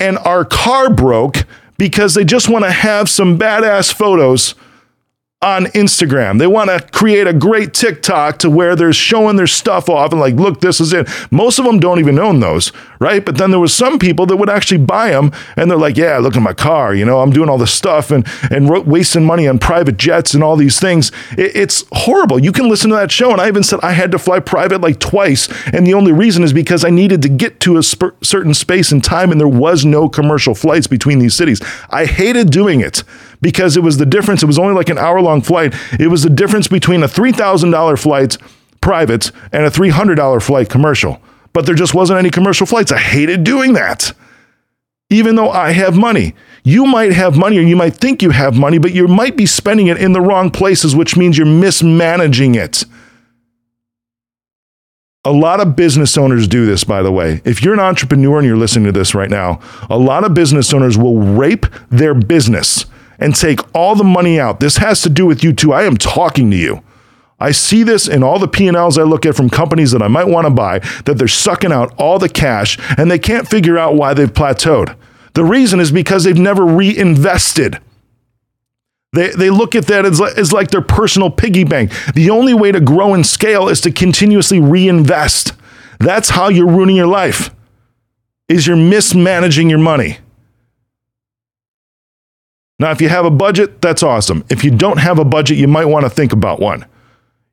and 0.00 0.18
our 0.18 0.44
car 0.44 0.92
broke 0.92 1.46
because 1.78 2.14
they 2.14 2.24
just 2.24 2.48
want 2.48 2.64
to 2.64 2.72
have 2.72 3.08
some 3.08 3.38
badass 3.38 3.92
photos 3.92 4.56
on 5.42 5.66
Instagram. 5.66 6.38
They 6.38 6.46
want 6.46 6.70
to 6.70 6.80
create 6.92 7.26
a 7.26 7.32
great 7.34 7.74
TikTok 7.74 8.38
to 8.38 8.48
where 8.48 8.74
they're 8.74 8.94
showing 8.94 9.36
their 9.36 9.46
stuff 9.46 9.90
off 9.90 10.10
and 10.12 10.18
like, 10.18 10.34
look, 10.34 10.62
this 10.62 10.80
is 10.80 10.94
it. 10.94 11.06
Most 11.30 11.58
of 11.58 11.66
them 11.66 11.78
don't 11.78 11.98
even 11.98 12.18
own 12.18 12.40
those, 12.40 12.72
right? 13.00 13.22
But 13.22 13.36
then 13.36 13.50
there 13.50 13.60
was 13.60 13.74
some 13.74 13.98
people 13.98 14.24
that 14.26 14.36
would 14.38 14.48
actually 14.48 14.78
buy 14.78 15.10
them 15.10 15.30
and 15.58 15.70
they're 15.70 15.76
like, 15.76 15.98
yeah, 15.98 16.16
look 16.16 16.36
at 16.36 16.42
my 16.42 16.54
car. 16.54 16.94
You 16.94 17.04
know, 17.04 17.20
I'm 17.20 17.32
doing 17.32 17.50
all 17.50 17.58
this 17.58 17.74
stuff 17.74 18.10
and 18.10 18.26
and 18.50 18.70
wasting 18.86 19.26
money 19.26 19.46
on 19.46 19.58
private 19.58 19.98
jets 19.98 20.32
and 20.32 20.42
all 20.42 20.56
these 20.56 20.80
things. 20.80 21.12
It, 21.32 21.54
it's 21.54 21.84
horrible. 21.92 22.38
You 22.38 22.50
can 22.50 22.70
listen 22.70 22.88
to 22.88 22.96
that 22.96 23.12
show, 23.12 23.30
and 23.30 23.38
I 23.38 23.48
even 23.48 23.62
said 23.62 23.80
I 23.82 23.92
had 23.92 24.12
to 24.12 24.18
fly 24.18 24.40
private 24.40 24.80
like 24.80 25.00
twice, 25.00 25.48
and 25.66 25.86
the 25.86 25.92
only 25.92 26.12
reason 26.12 26.44
is 26.44 26.54
because 26.54 26.82
I 26.82 26.88
needed 26.90 27.20
to 27.22 27.28
get 27.28 27.60
to 27.60 27.76
a 27.76 27.82
sp- 27.84 28.16
certain 28.22 28.54
space 28.54 28.90
and 28.90 29.04
time, 29.04 29.32
and 29.32 29.40
there 29.40 29.46
was 29.46 29.84
no 29.84 30.08
commercial 30.08 30.54
flights 30.54 30.86
between 30.86 31.18
these 31.18 31.34
cities. 31.34 31.60
I 31.90 32.06
hated 32.06 32.50
doing 32.50 32.80
it 32.80 33.02
because 33.40 33.76
it 33.76 33.82
was 33.82 33.98
the 33.98 34.06
difference. 34.06 34.42
It 34.42 34.46
was 34.46 34.58
only 34.58 34.74
like 34.74 34.88
an 34.88 34.98
hour 34.98 35.20
long 35.20 35.42
flight. 35.42 35.74
It 35.98 36.08
was 36.08 36.22
the 36.22 36.30
difference 36.30 36.68
between 36.68 37.02
a 37.02 37.08
$3,000 37.08 37.98
flight 37.98 38.36
private 38.80 39.32
and 39.52 39.64
a 39.64 39.70
$300 39.70 40.42
flight 40.42 40.68
commercial. 40.68 41.20
But 41.52 41.66
there 41.66 41.74
just 41.74 41.94
wasn't 41.94 42.18
any 42.18 42.30
commercial 42.30 42.66
flights. 42.66 42.92
I 42.92 42.98
hated 42.98 43.42
doing 43.42 43.72
that. 43.72 44.12
Even 45.08 45.36
though 45.36 45.50
I 45.50 45.72
have 45.72 45.96
money, 45.96 46.34
you 46.64 46.84
might 46.84 47.12
have 47.12 47.36
money 47.36 47.58
or 47.58 47.62
you 47.62 47.76
might 47.76 47.94
think 47.94 48.22
you 48.22 48.30
have 48.30 48.56
money, 48.56 48.78
but 48.78 48.92
you 48.92 49.06
might 49.06 49.36
be 49.36 49.46
spending 49.46 49.86
it 49.86 49.98
in 49.98 50.12
the 50.12 50.20
wrong 50.20 50.50
places, 50.50 50.96
which 50.96 51.16
means 51.16 51.38
you're 51.38 51.46
mismanaging 51.46 52.56
it. 52.56 52.84
A 55.24 55.32
lot 55.32 55.60
of 55.60 55.74
business 55.74 56.16
owners 56.18 56.46
do 56.46 56.66
this, 56.66 56.84
by 56.84 57.02
the 57.02 57.10
way. 57.10 57.40
If 57.44 57.62
you're 57.62 57.74
an 57.74 57.80
entrepreneur 57.80 58.38
and 58.38 58.46
you're 58.46 58.56
listening 58.56 58.86
to 58.86 58.92
this 58.92 59.14
right 59.14 59.30
now, 59.30 59.60
a 59.88 59.98
lot 59.98 60.24
of 60.24 60.34
business 60.34 60.72
owners 60.72 60.98
will 60.98 61.18
rape 61.18 61.66
their 61.90 62.14
business 62.14 62.84
and 63.18 63.34
take 63.34 63.60
all 63.74 63.94
the 63.94 64.04
money 64.04 64.38
out. 64.38 64.60
This 64.60 64.78
has 64.78 65.02
to 65.02 65.10
do 65.10 65.26
with 65.26 65.42
you 65.42 65.52
too. 65.52 65.72
I 65.72 65.84
am 65.84 65.96
talking 65.96 66.50
to 66.50 66.56
you. 66.56 66.82
I 67.38 67.50
see 67.50 67.82
this 67.82 68.08
in 68.08 68.22
all 68.22 68.38
the 68.38 68.48
P&Ls 68.48 68.96
I 68.96 69.02
look 69.02 69.26
at 69.26 69.36
from 69.36 69.50
companies 69.50 69.92
that 69.92 70.02
I 70.02 70.08
might 70.08 70.26
want 70.26 70.46
to 70.46 70.50
buy 70.50 70.78
that 71.04 71.16
they're 71.18 71.28
sucking 71.28 71.72
out 71.72 71.94
all 71.98 72.18
the 72.18 72.28
cash 72.28 72.78
and 72.96 73.10
they 73.10 73.18
can't 73.18 73.48
figure 73.48 73.76
out 73.76 73.94
why 73.94 74.14
they've 74.14 74.32
plateaued. 74.32 74.96
The 75.34 75.44
reason 75.44 75.80
is 75.80 75.92
because 75.92 76.24
they've 76.24 76.36
never 76.36 76.64
reinvested. 76.64 77.78
They, 79.12 79.30
they 79.30 79.50
look 79.50 79.74
at 79.74 79.86
that 79.86 80.06
as, 80.06 80.20
as 80.20 80.52
like 80.52 80.70
their 80.70 80.82
personal 80.82 81.30
piggy 81.30 81.64
bank. 81.64 81.92
The 82.14 82.30
only 82.30 82.54
way 82.54 82.72
to 82.72 82.80
grow 82.80 83.12
and 83.12 83.26
scale 83.26 83.68
is 83.68 83.82
to 83.82 83.90
continuously 83.90 84.60
reinvest. 84.60 85.52
That's 85.98 86.30
how 86.30 86.48
you're 86.48 86.66
ruining 86.66 86.96
your 86.96 87.06
life. 87.06 87.50
Is 88.48 88.66
you're 88.66 88.76
mismanaging 88.76 89.68
your 89.68 89.78
money. 89.78 90.18
Now, 92.78 92.90
if 92.90 93.00
you 93.00 93.08
have 93.08 93.24
a 93.24 93.30
budget, 93.30 93.80
that's 93.80 94.02
awesome. 94.02 94.44
If 94.50 94.62
you 94.62 94.70
don't 94.70 94.98
have 94.98 95.18
a 95.18 95.24
budget, 95.24 95.56
you 95.56 95.66
might 95.66 95.86
want 95.86 96.04
to 96.04 96.10
think 96.10 96.32
about 96.32 96.60
one. 96.60 96.84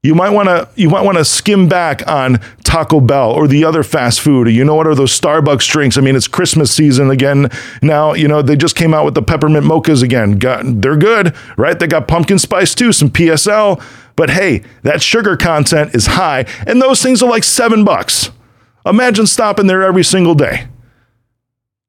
You 0.01 0.15
might 0.15 0.31
want 0.31 0.49
to 0.49 0.67
you 0.75 0.89
might 0.89 1.03
want 1.03 1.17
to 1.17 1.23
skim 1.23 1.69
back 1.69 2.05
on 2.09 2.41
Taco 2.65 2.99
Bell 2.99 3.31
or 3.31 3.47
the 3.47 3.63
other 3.63 3.83
fast 3.83 4.19
food 4.19 4.47
or 4.47 4.49
you 4.49 4.65
know 4.65 4.75
what 4.75 4.85
are 4.85 4.95
those 4.95 5.17
Starbucks 5.17 5.65
drinks? 5.71 5.97
I 5.97 6.01
mean, 6.01 6.17
it's 6.17 6.27
Christmas 6.27 6.73
season 6.73 7.09
again. 7.09 7.49
Now, 7.81 8.11
you 8.11 8.27
know, 8.27 8.41
they 8.41 8.57
just 8.57 8.75
came 8.75 8.93
out 8.93 9.05
with 9.05 9.13
the 9.13 9.21
peppermint 9.21 9.65
mochas 9.65 10.03
again. 10.03 10.39
Got, 10.39 10.81
they're 10.81 10.97
good, 10.97 11.33
right? 11.55 11.79
They 11.79 11.87
got 11.87 12.09
pumpkin 12.09 12.37
spice 12.37 12.75
too, 12.75 12.91
some 12.91 13.11
PSL, 13.11 13.81
but 14.17 14.29
hey, 14.29 14.63
that 14.81 15.01
sugar 15.01 15.37
content 15.37 15.95
is 15.95 16.07
high 16.07 16.45
and 16.67 16.81
those 16.81 17.01
things 17.01 17.23
are 17.23 17.29
like 17.29 17.45
7 17.45 17.85
bucks. 17.85 18.29
Imagine 18.85 19.25
stopping 19.25 19.67
there 19.67 19.83
every 19.83 20.03
single 20.03 20.35
day 20.35 20.67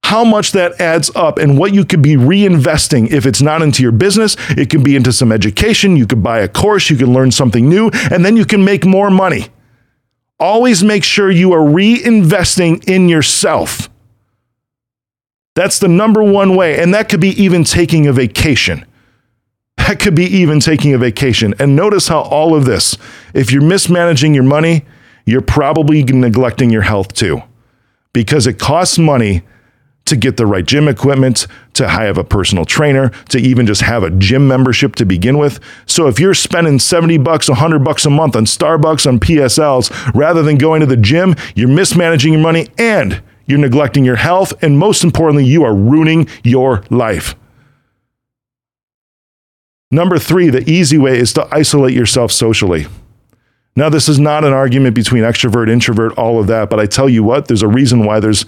how 0.05 0.23
much 0.23 0.53
that 0.53 0.79
adds 0.81 1.11
up 1.17 1.39
and 1.39 1.59
what 1.59 1.73
you 1.73 1.83
could 1.85 2.03
be 2.03 2.15
reinvesting 2.15 3.11
if 3.11 3.25
it's 3.25 3.41
not 3.41 3.63
into 3.63 3.83
your 3.83 3.91
business. 3.91 4.37
It 4.51 4.69
can 4.69 4.83
be 4.83 4.97
into 4.97 5.13
some 5.13 5.33
education. 5.33 5.97
You 5.97 6.07
could 6.07 6.23
buy 6.23 6.41
a 6.41 6.49
course, 6.49 6.91
you 6.91 6.97
can 6.97 7.15
learn 7.15 7.31
something 7.31 7.69
new, 7.69 7.91
and 8.11 8.23
then 8.23 8.37
you 8.37 8.45
can 8.45 8.65
make 8.65 8.85
more 8.85 9.11
money. 9.11 9.47
Always 10.39 10.85
make 10.85 11.05
sure 11.05 11.31
you 11.31 11.53
are 11.53 11.67
reinvesting 11.67 12.87
in 12.87 13.09
yourself. 13.09 13.89
That's 15.55 15.79
the 15.79 15.89
number 15.89 16.23
one 16.23 16.55
way. 16.55 16.79
And 16.79 16.93
that 16.93 17.09
could 17.09 17.21
be 17.21 17.43
even 17.43 17.65
taking 17.65 18.07
a 18.07 18.13
vacation. 18.13 18.85
That 19.79 20.01
could 20.01 20.15
be 20.15 20.27
even 20.27 20.61
taking 20.61 20.93
a 20.93 20.99
vacation. 20.99 21.55
And 21.59 21.75
notice 21.75 22.09
how 22.09 22.21
all 22.21 22.55
of 22.55 22.67
this, 22.67 22.99
if 23.33 23.51
you're 23.51 23.63
mismanaging 23.63 24.35
your 24.35 24.45
money, 24.45 24.85
you're 25.25 25.41
probably 25.41 26.03
neglecting 26.03 26.69
your 26.69 26.83
health 26.83 27.15
too, 27.15 27.43
because 28.13 28.47
it 28.47 28.59
costs 28.59 28.99
money 28.99 29.43
to 30.07 30.17
get 30.17 30.37
the 30.37 30.47
right 30.47 30.65
gym 30.65 30.87
equipment, 30.87 31.47
to 31.73 31.89
have 31.89 32.19
a 32.19 32.25
personal 32.25 32.65
trainer, 32.65 33.09
to 33.31 33.39
even 33.39 33.67
just 33.67 33.81
have 33.81 34.03
a 34.03 34.11
gym 34.11 34.47
membership 34.47 34.95
to 34.97 35.07
begin 35.07 35.39
with. 35.39 35.61
So 35.87 36.07
if 36.09 36.21
you're 36.21 36.35
spending 36.35 36.79
70 36.79 37.19
bucks, 37.19 37.49
100 37.49 37.83
bucks 37.83 38.05
a 38.05 38.11
month 38.11 38.37
on 38.37 38.45
Starbucks, 38.45 39.07
on 39.07 39.19
PSLs, 39.19 40.15
rather 40.15 40.43
than 40.43 40.59
going 40.59 40.81
to 40.81 40.87
the 40.87 40.97
gym, 40.97 41.35
you're 41.55 41.69
mismanaging 41.69 42.35
your 42.35 42.43
money 42.43 42.69
and 42.79 43.23
you're 43.47 43.59
neglecting 43.59 44.05
your 44.05 44.17
health, 44.17 44.55
and 44.63 44.79
most 44.79 45.05
importantly, 45.05 45.45
you 45.45 45.65
are 45.65 45.75
ruining 45.75 46.29
your 46.43 46.83
life. 46.91 47.35
Number 49.91 50.19
three, 50.19 50.51
the 50.51 50.69
easy 50.69 50.99
way 50.99 51.19
is 51.19 51.33
to 51.35 51.47
isolate 51.53 51.95
yourself 51.95 52.33
socially. 52.33 52.87
Now, 53.77 53.89
this 53.89 54.09
is 54.09 54.19
not 54.19 54.45
an 54.45 54.53
argument 54.53 54.95
between 54.95 55.25
extrovert, 55.25 55.69
introvert, 55.69 56.17
all 56.17 56.41
of 56.41 56.47
that, 56.47 56.71
but 56.71 56.79
I 56.79 56.87
tell 56.87 57.09
you 57.09 57.23
what, 57.23 57.49
there's 57.49 57.63
a 57.63 57.69
reason 57.69 58.05
why 58.05 58.21
there's 58.21 58.47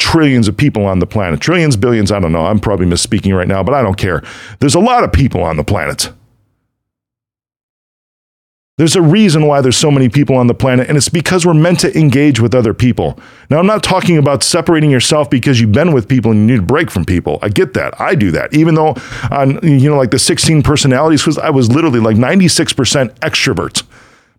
trillions 0.00 0.48
of 0.48 0.56
people 0.56 0.86
on 0.86 0.98
the 0.98 1.06
planet. 1.06 1.40
Trillions, 1.40 1.76
billions, 1.76 2.10
I 2.10 2.18
don't 2.18 2.32
know. 2.32 2.46
I'm 2.46 2.58
probably 2.58 2.86
misspeaking 2.86 3.36
right 3.36 3.46
now, 3.46 3.62
but 3.62 3.74
I 3.74 3.82
don't 3.82 3.96
care. 3.96 4.22
There's 4.58 4.74
a 4.74 4.80
lot 4.80 5.04
of 5.04 5.12
people 5.12 5.42
on 5.42 5.56
the 5.56 5.64
planet. 5.64 6.10
There's 8.78 8.96
a 8.96 9.02
reason 9.02 9.46
why 9.46 9.60
there's 9.60 9.76
so 9.76 9.90
many 9.90 10.08
people 10.08 10.36
on 10.36 10.46
the 10.46 10.54
planet, 10.54 10.88
and 10.88 10.96
it's 10.96 11.10
because 11.10 11.44
we're 11.44 11.52
meant 11.52 11.80
to 11.80 11.94
engage 11.98 12.40
with 12.40 12.54
other 12.54 12.72
people. 12.72 13.20
Now, 13.50 13.58
I'm 13.58 13.66
not 13.66 13.82
talking 13.82 14.16
about 14.16 14.42
separating 14.42 14.90
yourself 14.90 15.28
because 15.28 15.60
you've 15.60 15.70
been 15.70 15.92
with 15.92 16.08
people 16.08 16.30
and 16.30 16.40
you 16.40 16.46
need 16.46 16.62
a 16.62 16.66
break 16.66 16.90
from 16.90 17.04
people. 17.04 17.38
I 17.42 17.50
get 17.50 17.74
that. 17.74 18.00
I 18.00 18.14
do 18.14 18.30
that. 18.30 18.54
Even 18.54 18.76
though 18.76 18.94
on, 19.30 19.60
you 19.62 19.90
know, 19.90 19.98
like 19.98 20.12
the 20.12 20.18
16 20.18 20.62
personalities, 20.62 21.20
because 21.20 21.36
I 21.36 21.50
was 21.50 21.70
literally 21.70 22.00
like 22.00 22.16
96% 22.16 23.18
extrovert. 23.18 23.82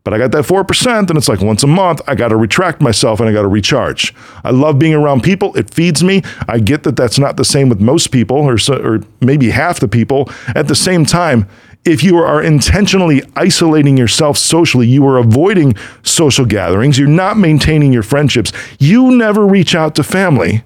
But 0.03 0.15
I 0.15 0.17
got 0.17 0.31
that 0.31 0.45
4%, 0.45 1.09
and 1.09 1.17
it's 1.17 1.27
like 1.27 1.41
once 1.41 1.61
a 1.61 1.67
month, 1.67 2.01
I 2.07 2.15
got 2.15 2.29
to 2.29 2.35
retract 2.35 2.81
myself 2.81 3.19
and 3.19 3.29
I 3.29 3.33
got 3.33 3.43
to 3.43 3.47
recharge. 3.47 4.15
I 4.43 4.49
love 4.49 4.79
being 4.79 4.95
around 4.95 5.21
people. 5.21 5.55
It 5.55 5.71
feeds 5.71 6.03
me. 6.03 6.23
I 6.47 6.59
get 6.59 6.83
that 6.83 6.95
that's 6.95 7.19
not 7.19 7.37
the 7.37 7.45
same 7.45 7.69
with 7.69 7.79
most 7.79 8.07
people 8.11 8.37
or, 8.37 8.57
so, 8.57 8.81
or 8.81 9.01
maybe 9.19 9.51
half 9.51 9.79
the 9.79 9.87
people. 9.87 10.27
At 10.55 10.67
the 10.67 10.75
same 10.75 11.05
time, 11.05 11.47
if 11.85 12.03
you 12.03 12.17
are 12.17 12.41
intentionally 12.41 13.21
isolating 13.35 13.97
yourself 13.97 14.37
socially, 14.37 14.87
you 14.87 15.05
are 15.07 15.17
avoiding 15.17 15.75
social 16.03 16.45
gatherings, 16.45 16.97
you're 16.97 17.07
not 17.07 17.37
maintaining 17.37 17.93
your 17.93 18.03
friendships, 18.03 18.51
you 18.79 19.11
never 19.15 19.45
reach 19.45 19.73
out 19.73 19.95
to 19.95 20.03
family, 20.03 20.63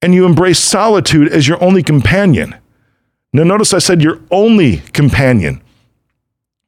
and 0.00 0.14
you 0.14 0.24
embrace 0.24 0.58
solitude 0.58 1.32
as 1.32 1.48
your 1.48 1.62
only 1.62 1.82
companion. 1.82 2.54
Now, 3.32 3.44
notice 3.44 3.72
I 3.72 3.78
said 3.78 4.02
your 4.02 4.20
only 4.30 4.78
companion. 4.92 5.62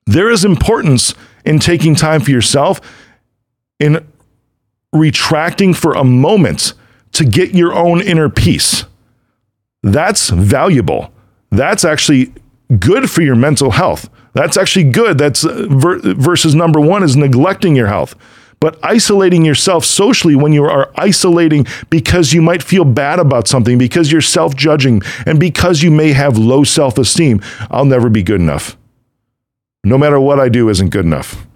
There 0.07 0.31
is 0.31 0.45
importance 0.45 1.15
in 1.45 1.59
taking 1.59 1.95
time 1.95 2.21
for 2.21 2.31
yourself, 2.31 2.81
in 3.81 4.07
retracting 4.93 5.75
for 5.75 5.95
a 5.95 6.05
moment 6.05 6.75
to 7.13 7.25
get 7.25 7.55
your 7.55 7.75
own 7.75 8.01
inner 8.01 8.29
peace. 8.29 8.85
That's 9.83 10.31
valuable. 10.31 11.13
That's 11.51 11.85
actually 11.85 12.33
good 12.79 13.11
for 13.11 13.23
your 13.23 13.37
mental 13.37 13.73
health. 13.73 14.09
That's 14.33 14.57
actually 14.57 14.91
good. 14.91 15.19
That's 15.19 15.45
uh, 15.45 15.67
ver- 15.69 16.01
versus 16.01 16.55
number 16.55 16.81
one 16.81 17.03
is 17.03 17.17
neglecting 17.17 17.77
your 17.77 17.87
health. 17.87 18.15
But 18.61 18.79
isolating 18.83 19.45
yourself 19.45 19.85
socially 19.85 20.35
when 20.35 20.53
you 20.53 20.65
are 20.65 20.91
isolating 20.97 21.67
because 21.91 22.33
you 22.33 22.41
might 22.41 22.63
feel 22.63 22.85
bad 22.85 23.19
about 23.19 23.47
something, 23.47 23.77
because 23.79 24.11
you're 24.11 24.21
self 24.21 24.57
judging, 24.57 25.03
and 25.27 25.39
because 25.39 25.83
you 25.83 25.91
may 25.91 26.13
have 26.13 26.39
low 26.39 26.65
self 26.65 26.97
esteem, 26.99 27.43
I'll 27.71 27.85
never 27.85 28.09
be 28.09 28.23
good 28.23 28.41
enough. 28.41 28.77
No 29.85 29.99
matter 29.99 30.19
what 30.19 30.41
I 30.41 30.49
do 30.49 30.69
isn't 30.69 30.91
good 30.91 31.05
enough. 31.05 31.47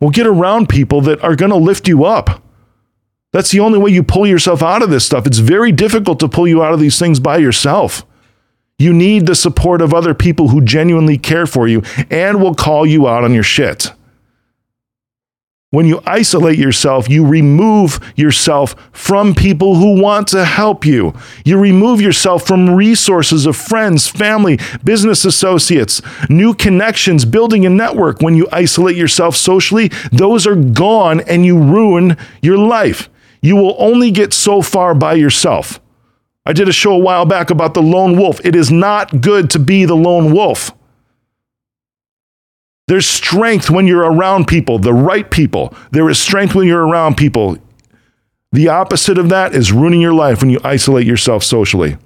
Well, 0.00 0.10
get 0.10 0.26
around 0.26 0.68
people 0.68 1.00
that 1.02 1.22
are 1.22 1.36
going 1.36 1.50
to 1.50 1.56
lift 1.56 1.88
you 1.88 2.04
up. 2.04 2.42
That's 3.32 3.50
the 3.50 3.60
only 3.60 3.78
way 3.78 3.90
you 3.90 4.02
pull 4.02 4.26
yourself 4.26 4.62
out 4.62 4.82
of 4.82 4.90
this 4.90 5.04
stuff. 5.04 5.26
It's 5.26 5.38
very 5.38 5.72
difficult 5.72 6.20
to 6.20 6.28
pull 6.28 6.48
you 6.48 6.62
out 6.62 6.72
of 6.72 6.80
these 6.80 6.98
things 6.98 7.20
by 7.20 7.38
yourself. 7.38 8.04
You 8.78 8.92
need 8.92 9.26
the 9.26 9.34
support 9.34 9.82
of 9.82 9.92
other 9.92 10.14
people 10.14 10.48
who 10.48 10.62
genuinely 10.62 11.18
care 11.18 11.46
for 11.46 11.68
you 11.68 11.82
and 12.10 12.40
will 12.40 12.54
call 12.54 12.86
you 12.86 13.06
out 13.06 13.24
on 13.24 13.34
your 13.34 13.42
shit. 13.42 13.92
When 15.72 15.86
you 15.86 16.02
isolate 16.04 16.58
yourself, 16.58 17.08
you 17.08 17.24
remove 17.24 18.00
yourself 18.16 18.74
from 18.90 19.36
people 19.36 19.76
who 19.76 20.02
want 20.02 20.26
to 20.28 20.44
help 20.44 20.84
you. 20.84 21.14
You 21.44 21.58
remove 21.58 22.00
yourself 22.00 22.44
from 22.44 22.74
resources 22.74 23.46
of 23.46 23.56
friends, 23.56 24.08
family, 24.08 24.58
business 24.82 25.24
associates, 25.24 26.02
new 26.28 26.54
connections, 26.54 27.24
building 27.24 27.64
a 27.66 27.70
network. 27.70 28.20
When 28.20 28.34
you 28.34 28.48
isolate 28.50 28.96
yourself 28.96 29.36
socially, 29.36 29.92
those 30.10 30.44
are 30.44 30.56
gone 30.56 31.20
and 31.20 31.46
you 31.46 31.56
ruin 31.56 32.16
your 32.42 32.58
life. 32.58 33.08
You 33.40 33.54
will 33.54 33.76
only 33.78 34.10
get 34.10 34.32
so 34.32 34.62
far 34.62 34.92
by 34.92 35.14
yourself. 35.14 35.78
I 36.44 36.52
did 36.52 36.68
a 36.68 36.72
show 36.72 36.94
a 36.94 36.98
while 36.98 37.26
back 37.26 37.48
about 37.48 37.74
the 37.74 37.82
lone 37.82 38.18
wolf. 38.18 38.44
It 38.44 38.56
is 38.56 38.72
not 38.72 39.20
good 39.20 39.50
to 39.50 39.60
be 39.60 39.84
the 39.84 39.94
lone 39.94 40.32
wolf. 40.32 40.72
There's 42.90 43.06
strength 43.06 43.70
when 43.70 43.86
you're 43.86 44.02
around 44.02 44.48
people, 44.48 44.80
the 44.80 44.92
right 44.92 45.30
people. 45.30 45.72
There 45.92 46.10
is 46.10 46.18
strength 46.18 46.56
when 46.56 46.66
you're 46.66 46.84
around 46.84 47.16
people. 47.16 47.56
The 48.50 48.66
opposite 48.66 49.16
of 49.16 49.28
that 49.28 49.54
is 49.54 49.70
ruining 49.70 50.00
your 50.00 50.12
life 50.12 50.40
when 50.40 50.50
you 50.50 50.58
isolate 50.64 51.06
yourself 51.06 51.44
socially. 51.44 51.98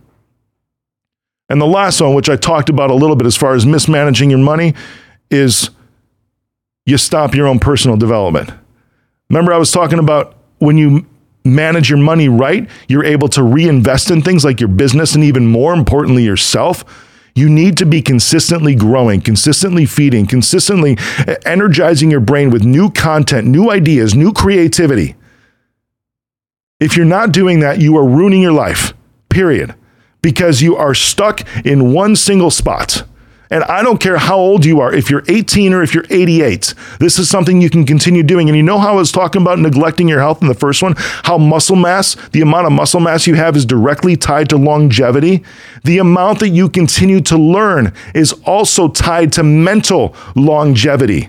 And 1.49 1.59
the 1.59 1.67
last 1.67 2.03
one, 2.03 2.13
which 2.13 2.29
I 2.29 2.37
talked 2.37 2.69
about 2.69 2.91
a 2.91 2.95
little 2.95 3.17
bit 3.17 3.27
as 3.27 3.35
far 3.35 3.55
as 3.55 3.65
mismanaging 3.65 4.29
your 4.29 4.41
money, 4.41 4.75
is 5.31 5.71
you 6.85 6.99
stop 6.99 7.35
your 7.35 7.47
own 7.47 7.61
personal 7.61 7.97
development. 7.97 8.51
Remember, 9.31 9.55
I 9.55 9.57
was 9.57 9.73
talking 9.73 9.99
about 9.99 10.37
when 10.59 10.77
you 10.77 11.07
manage 11.47 11.89
your 11.89 11.99
money 11.99 12.29
right, 12.29 12.69
you're 12.89 13.07
able 13.07 13.29
to 13.29 13.43
reinvest 13.43 14.11
in 14.11 14.21
things 14.21 14.45
like 14.45 14.61
your 14.61 14.69
business 14.69 15.15
and 15.15 15.25
even 15.25 15.47
more 15.47 15.73
importantly, 15.73 16.25
yourself. 16.25 16.85
You 17.35 17.49
need 17.49 17.77
to 17.79 17.87
be 17.87 18.01
consistently 18.01 18.75
growing, 18.77 19.21
consistently 19.21 19.87
feeding, 19.87 20.27
consistently 20.27 20.97
energizing 21.45 22.11
your 22.11 22.21
brain 22.21 22.51
with 22.51 22.65
new 22.65 22.91
content, 22.91 23.49
new 23.49 23.71
ideas, 23.71 24.15
new 24.15 24.33
creativity. 24.33 25.17
If 26.79 26.97
you're 26.97 27.07
not 27.07 27.33
doing 27.33 27.61
that, 27.61 27.81
you 27.81 27.97
are 27.97 28.07
ruining 28.07 28.43
your 28.43 28.53
life, 28.53 28.95
period, 29.29 29.75
because 30.23 30.63
you 30.63 30.77
are 30.77 30.95
stuck 30.95 31.43
in 31.67 31.93
one 31.93 32.15
single 32.15 32.51
spot. 32.51 33.05
And 33.51 33.63
I 33.65 33.83
don't 33.83 34.01
care 34.01 34.17
how 34.17 34.39
old 34.39 34.65
you 34.65 34.81
are, 34.81 34.93
if 34.93 35.11
you're 35.11 35.23
18 35.29 35.75
or 35.75 35.83
if 35.83 35.95
you're 35.95 36.07
88, 36.09 36.75
this 36.99 37.19
is 37.19 37.29
something 37.29 37.61
you 37.61 37.69
can 37.69 37.85
continue 37.85 38.23
doing. 38.23 38.49
And 38.49 38.57
you 38.57 38.63
know 38.63 38.79
how 38.79 38.93
I 38.93 38.97
was 38.97 39.13
talking 39.13 39.43
about 39.43 39.59
neglecting 39.59 40.09
your 40.09 40.21
health 40.21 40.41
in 40.41 40.49
the 40.49 40.55
first 40.55 40.83
one? 40.83 40.95
How 40.97 41.37
muscle 41.37 41.77
mass, 41.77 42.15
the 42.31 42.41
amount 42.41 42.67
of 42.67 42.73
muscle 42.73 43.01
mass 43.01 43.27
you 43.27 43.35
have 43.35 43.55
is 43.57 43.67
directly 43.67 44.17
tied 44.17 44.49
to 44.49 44.57
longevity. 44.57 45.45
The 45.85 45.99
amount 45.99 46.41
that 46.41 46.49
you 46.49 46.69
continue 46.69 47.21
to 47.23 47.37
learn 47.37 47.93
is 48.15 48.33
also 48.45 48.89
tied 48.89 49.33
to 49.35 49.43
mental 49.43 50.17
longevity. 50.35 51.29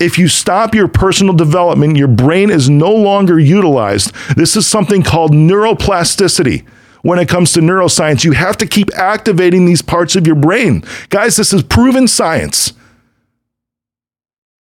If 0.00 0.18
you 0.18 0.26
stop 0.26 0.74
your 0.74 0.88
personal 0.88 1.34
development, 1.34 1.96
your 1.96 2.08
brain 2.08 2.50
is 2.50 2.68
no 2.68 2.92
longer 2.92 3.38
utilized. 3.38 4.12
This 4.34 4.56
is 4.56 4.66
something 4.66 5.04
called 5.04 5.30
neuroplasticity 5.30 6.66
when 7.02 7.18
it 7.18 7.28
comes 7.28 7.52
to 7.52 7.60
neuroscience. 7.60 8.24
You 8.24 8.32
have 8.32 8.56
to 8.58 8.66
keep 8.66 8.92
activating 8.94 9.66
these 9.66 9.82
parts 9.82 10.16
of 10.16 10.26
your 10.26 10.36
brain. 10.36 10.84
Guys, 11.10 11.36
this 11.36 11.52
is 11.52 11.62
proven 11.62 12.08
science. 12.08 12.72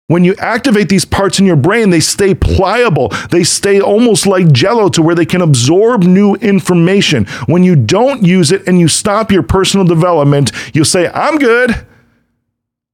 When 0.09 0.25
you 0.25 0.35
activate 0.41 0.89
these 0.89 1.05
parts 1.05 1.39
in 1.39 1.47
your 1.47 1.55
brain, 1.55 1.91
they 1.91 2.01
stay 2.01 2.35
pliable. 2.35 3.11
They 3.31 3.45
stay 3.45 3.81
almost 3.81 4.27
like 4.27 4.51
jello 4.51 4.89
to 4.89 5.03
where 5.03 5.15
they 5.15 5.25
can 5.25 5.41
absorb 5.41 6.03
new 6.03 6.35
information. 6.35 7.27
When 7.47 7.63
you 7.63 7.77
don't 7.77 8.25
use 8.25 8.51
it 8.51 8.67
and 8.67 8.81
you 8.81 8.89
stop 8.89 9.31
your 9.31 9.45
personal 9.45 9.87
development, 9.87 10.51
you'll 10.75 10.85
say, 10.85 11.09
I'm 11.15 11.39
good. 11.39 11.87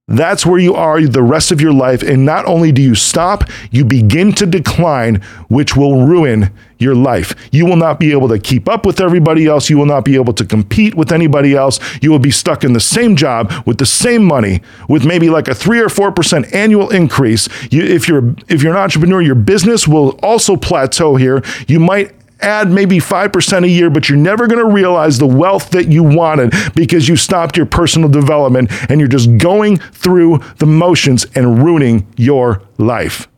That's 0.09 0.47
where 0.47 0.61
you 0.61 0.73
are 0.75 1.03
the 1.03 1.23
rest 1.23 1.51
of 1.51 1.61
your 1.61 1.73
life. 1.73 2.01
And 2.01 2.25
not 2.25 2.45
only 2.47 2.71
do 2.71 2.81
you 2.81 2.95
stop, 2.95 3.43
you 3.73 3.85
begin 3.85 4.33
to 4.35 4.47
decline, 4.47 5.17
which 5.49 5.75
will 5.75 6.07
ruin 6.07 6.53
your 6.79 6.95
life. 6.95 7.35
You 7.51 7.67
will 7.67 7.75
not 7.75 7.99
be 7.99 8.13
able 8.13 8.29
to 8.29 8.39
keep 8.39 8.69
up 8.69 8.87
with 8.87 9.01
everybody 9.01 9.47
else. 9.47 9.69
You 9.69 9.79
will 9.79 9.87
not 9.87 10.05
be 10.05 10.15
able 10.15 10.33
to 10.35 10.45
compete 10.45 10.95
with 10.95 11.11
anybody 11.11 11.57
else. 11.57 11.81
You 12.01 12.13
will 12.13 12.21
be 12.21 12.31
stuck 12.31 12.63
in 12.63 12.73
the 12.73 12.79
same 12.79 13.17
job 13.17 13.53
with 13.67 13.79
the 13.79 13.87
same 13.87 14.23
money, 14.23 14.61
with 14.89 15.05
maybe 15.05 15.29
like 15.29 15.49
a 15.49 15.55
three 15.57 15.81
or 15.81 15.89
four 15.89 16.13
percent 16.13 16.55
annual 16.55 16.89
increase. 16.91 17.49
You, 17.73 17.83
if 17.83 18.07
you're 18.07 18.33
if 18.47 18.63
you're 18.63 18.77
an 18.77 18.81
entrepreneur, 18.81 19.21
your 19.21 19.35
business 19.35 19.89
will 19.89 20.11
also 20.23 20.55
plateau 20.55 21.17
here. 21.17 21.43
You 21.67 21.81
might 21.81 22.15
add 22.41 22.71
maybe 22.71 22.99
5% 22.99 23.65
a 23.65 23.69
year, 23.69 23.91
but 23.91 24.09
you're 24.09 24.19
never 24.19 24.47
going 24.47 24.65
to 24.65 24.73
realize 24.73 25.19
the 25.19 25.27
wealth 25.27 25.71
that 25.71 25.89
you 25.89 26.03
wanted 26.03 26.53
because 26.75 27.09
you 27.09 27.17
stopped 27.17 27.57
your 27.57 27.67
personal 27.67 28.09
development 28.09 28.71
and 28.91 29.01
you're 29.01 29.09
just 29.09 29.39
going 29.39 29.79
through 29.79 30.39
the 30.59 30.67
motions 30.67 31.27
and 31.35 31.63
ruining 31.63 32.07
your 32.17 32.63
life. 32.79 33.29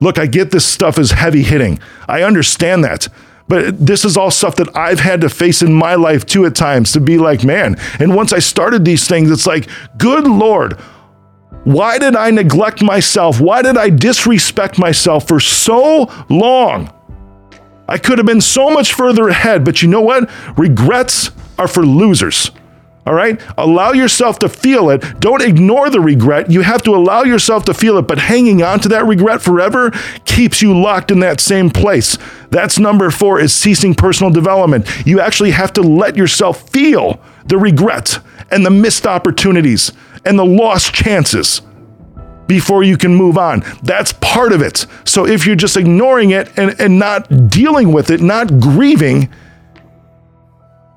Look, 0.00 0.18
I 0.18 0.26
get 0.26 0.50
this 0.50 0.64
stuff 0.64 0.98
is 0.98 1.10
heavy 1.12 1.42
hitting. 1.42 1.78
I 2.08 2.22
understand 2.22 2.84
that. 2.84 3.08
But 3.48 3.84
this 3.84 4.04
is 4.04 4.16
all 4.16 4.30
stuff 4.30 4.56
that 4.56 4.74
I've 4.76 5.00
had 5.00 5.20
to 5.22 5.28
face 5.28 5.60
in 5.60 5.74
my 5.74 5.96
life 5.96 6.24
too 6.24 6.46
at 6.46 6.54
times 6.54 6.92
to 6.92 7.00
be 7.00 7.18
like, 7.18 7.42
man. 7.42 7.76
And 7.98 8.14
once 8.14 8.32
I 8.32 8.38
started 8.38 8.84
these 8.84 9.08
things, 9.08 9.30
it's 9.30 9.46
like, 9.46 9.68
good 9.98 10.26
Lord, 10.26 10.78
why 11.64 11.98
did 11.98 12.16
I 12.16 12.30
neglect 12.30 12.82
myself? 12.82 13.40
Why 13.40 13.62
did 13.62 13.76
I 13.76 13.90
disrespect 13.90 14.78
myself 14.78 15.28
for 15.28 15.40
so 15.40 16.10
long? 16.28 16.92
I 17.86 17.98
could 17.98 18.18
have 18.18 18.26
been 18.26 18.40
so 18.40 18.70
much 18.70 18.94
further 18.94 19.28
ahead, 19.28 19.64
but 19.64 19.82
you 19.82 19.88
know 19.88 20.00
what? 20.00 20.30
Regrets 20.56 21.30
are 21.58 21.68
for 21.68 21.84
losers. 21.84 22.50
All 23.06 23.14
right? 23.14 23.40
Allow 23.58 23.92
yourself 23.92 24.38
to 24.40 24.48
feel 24.48 24.90
it. 24.90 25.02
Don't 25.20 25.42
ignore 25.42 25.90
the 25.90 26.00
regret. 26.00 26.50
You 26.50 26.60
have 26.60 26.82
to 26.82 26.94
allow 26.94 27.24
yourself 27.24 27.64
to 27.64 27.74
feel 27.74 27.98
it, 27.98 28.06
but 28.06 28.18
hanging 28.18 28.62
on 28.62 28.78
to 28.80 28.88
that 28.90 29.06
regret 29.06 29.42
forever 29.42 29.90
keeps 30.24 30.62
you 30.62 30.78
locked 30.78 31.10
in 31.10 31.20
that 31.20 31.40
same 31.40 31.70
place. 31.70 32.16
That's 32.50 32.78
number 32.78 33.10
four 33.10 33.40
is 33.40 33.52
ceasing 33.52 33.94
personal 33.94 34.30
development. 34.30 34.86
You 35.04 35.20
actually 35.20 35.50
have 35.50 35.72
to 35.74 35.82
let 35.82 36.16
yourself 36.16 36.70
feel 36.70 37.20
the 37.46 37.58
regret 37.58 38.18
and 38.50 38.64
the 38.64 38.70
missed 38.70 39.06
opportunities 39.06 39.92
and 40.24 40.38
the 40.38 40.44
lost 40.44 40.94
chances 40.94 41.62
before 42.46 42.82
you 42.82 42.96
can 42.96 43.14
move 43.14 43.38
on. 43.38 43.62
That's 43.82 44.12
part 44.14 44.52
of 44.52 44.60
it. 44.60 44.86
So 45.04 45.24
if 45.26 45.46
you're 45.46 45.54
just 45.54 45.76
ignoring 45.76 46.30
it 46.30 46.50
and, 46.58 46.78
and 46.80 46.98
not 46.98 47.48
dealing 47.48 47.92
with 47.92 48.10
it, 48.10 48.20
not 48.20 48.58
grieving, 48.58 49.32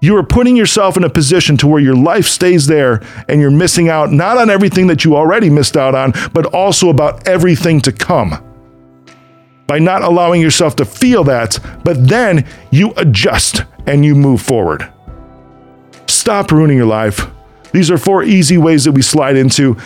you 0.01 0.17
are 0.17 0.23
putting 0.23 0.57
yourself 0.57 0.97
in 0.97 1.03
a 1.03 1.09
position 1.09 1.55
to 1.57 1.67
where 1.67 1.79
your 1.79 1.95
life 1.95 2.25
stays 2.25 2.65
there 2.65 3.01
and 3.29 3.39
you're 3.39 3.51
missing 3.51 3.87
out 3.87 4.11
not 4.11 4.37
on 4.37 4.49
everything 4.49 4.87
that 4.87 5.05
you 5.05 5.15
already 5.15 5.49
missed 5.49 5.77
out 5.77 5.93
on, 5.95 6.11
but 6.33 6.47
also 6.47 6.89
about 6.89 7.27
everything 7.27 7.79
to 7.81 7.91
come. 7.91 8.31
By 9.67 9.79
not 9.79 10.01
allowing 10.01 10.41
yourself 10.41 10.75
to 10.77 10.85
feel 10.85 11.23
that, 11.25 11.57
but 11.85 12.07
then 12.07 12.47
you 12.71 12.93
adjust 12.97 13.63
and 13.85 14.03
you 14.03 14.15
move 14.15 14.41
forward. 14.41 14.91
Stop 16.07 16.51
ruining 16.51 16.77
your 16.77 16.85
life. 16.87 17.27
These 17.73 17.91
are 17.91 17.97
four 17.97 18.23
easy 18.23 18.57
ways 18.57 18.85
that 18.85 18.93
we 18.93 19.01
slide 19.01 19.35
into. 19.35 19.77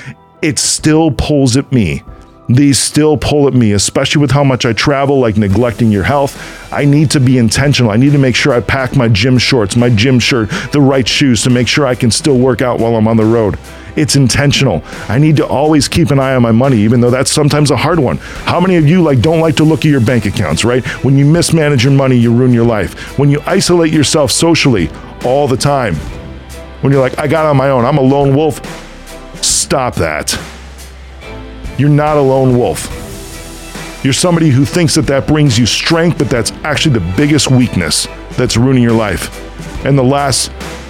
It 0.41 0.60
still 0.60 1.10
pulls 1.12 1.58
at 1.58 1.72
me 1.72 2.03
these 2.50 2.79
still 2.79 3.17
pull 3.17 3.48
at 3.48 3.53
me, 3.53 3.74
especially 3.74 4.22
with 4.22 4.32
how 4.32 4.44
much 4.44 4.65
I 4.65 4.72
travel, 4.72 5.20
like 5.20 5.38
neglecting 5.38 5.91
your 5.91 6.03
health. 6.03 6.72
I 6.72 6.86
need 6.86 7.12
to 7.12 7.20
be 7.20 7.38
intentional. 7.38 7.91
I 7.91 7.98
need 7.98 8.13
to 8.13 8.17
make 8.17 8.36
sure 8.36 8.53
I 8.53 8.62
pack 8.62 8.96
my 8.96 9.10
gym 9.10 9.38
shorts, 9.38 9.75
my 9.75 9.89
gym 9.89 10.20
shirt, 10.20 10.50
the 10.72 10.79
right 10.79 11.08
shoes 11.08 11.44
to 11.44 11.50
make 11.50 11.67
sure 11.67 11.86
I 11.86 11.96
can 11.96 12.10
still 12.10 12.38
work 12.38 12.62
out 12.62 12.79
while 12.79 12.96
I'm 12.96 13.08
on 13.08 13.17
the 13.17 13.25
road. 13.25 13.60
It's 13.98 14.15
intentional. 14.15 14.84
I 15.10 15.17
need 15.17 15.36
to 15.38 15.48
always 15.48 15.88
keep 15.88 16.12
an 16.12 16.20
eye 16.20 16.36
on 16.36 16.41
my 16.41 16.51
money, 16.51 16.77
even 16.77 17.01
though 17.01 17.10
that's 17.10 17.32
sometimes 17.32 17.72
a 17.72 17.75
hard 17.75 18.00
one. 18.00 18.17
How 18.17 18.62
many 18.62 18.77
of 18.77 18.88
you 18.88 19.01
like 19.01 19.22
don't 19.22 19.41
like 19.41 19.56
to 19.58 19.63
look 19.63 19.79
at 19.79 19.86
your 19.86 20.01
bank 20.01 20.25
accounts, 20.25 20.63
right? 20.63 20.86
When 21.03 21.17
you 21.17 21.25
mismanage 21.25 21.84
your 21.84 21.94
money, 21.94 22.15
you 22.15 22.34
ruin 22.34 22.53
your 22.53 22.65
life. 22.65 23.17
When 23.17 23.29
you 23.29 23.41
isolate 23.46 23.91
yourself 23.91 24.32
socially 24.32 24.89
all 25.25 25.48
the 25.48 25.58
time. 25.58 25.96
When 26.88 26.94
you're 26.94 27.01
like, 27.01 27.20
I 27.20 27.27
got 27.27 27.46
on 27.46 27.58
my 27.58 27.70
own, 27.70 27.84
I'm 27.84 27.98
a 27.98 28.01
lone 28.01 28.34
wolf. 28.34 28.62
Stop 29.44 29.96
that. 29.96 30.39
You're 31.77 31.89
not 31.89 32.15
a 32.15 32.22
lone 32.22 32.58
wolf. 32.58 34.00
You're 34.06 34.13
somebody 34.13 34.48
who 34.48 34.63
thinks 34.63 34.96
that 34.96 35.01
that 35.08 35.27
brings 35.27 35.60
you 35.60 35.65
strength, 35.65 36.17
but 36.17 36.29
that's 36.29 36.53
actually 36.63 36.98
the 36.98 37.13
biggest 37.17 37.51
weakness 37.51 38.08
that's 38.38 38.56
ruining 38.56 38.84
your 38.84 38.94
life. 38.94 39.86
And 39.86 39.98
the 39.98 40.03
last, 40.03 40.50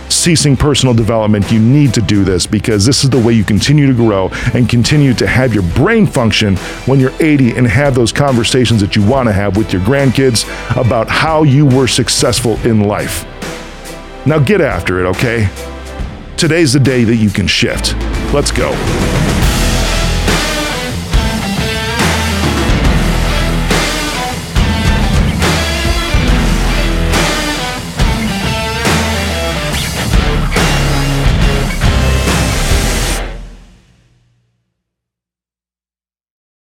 ceasing 0.09 0.55
personal 0.55 0.93
development, 0.93 1.51
you 1.51 1.59
need 1.59 1.95
to 1.95 2.01
do 2.03 2.23
this 2.23 2.45
because 2.45 2.85
this 2.85 3.03
is 3.03 3.09
the 3.09 3.19
way 3.19 3.33
you 3.33 3.43
continue 3.43 3.87
to 3.87 3.95
grow 3.95 4.29
and 4.53 4.69
continue 4.69 5.15
to 5.15 5.25
have 5.25 5.51
your 5.51 5.63
brain 5.73 6.05
function 6.05 6.57
when 6.85 6.99
you're 6.99 7.13
80 7.19 7.53
and 7.53 7.65
have 7.65 7.95
those 7.95 8.11
conversations 8.11 8.81
that 8.81 8.95
you 8.95 9.03
want 9.03 9.29
to 9.29 9.33
have 9.33 9.57
with 9.57 9.73
your 9.73 9.81
grandkids 9.81 10.45
about 10.79 11.09
how 11.09 11.41
you 11.41 11.65
were 11.65 11.87
successful 11.87 12.55
in 12.57 12.81
life. 12.81 13.25
Now 14.27 14.37
get 14.37 14.61
after 14.61 14.99
it, 14.99 15.07
okay? 15.09 15.49
Today's 16.37 16.73
the 16.73 16.79
day 16.79 17.03
that 17.03 17.15
you 17.15 17.31
can 17.31 17.47
shift. 17.47 17.95
Let's 18.31 18.51
go. 18.51 19.36